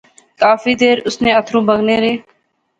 کافی 0.41 0.73
دیر 0.81 0.97
اس 1.07 1.15
نے 1.23 1.31
اتھرو 1.39 1.59
بغنے 1.67 1.95
رہے 2.01 2.13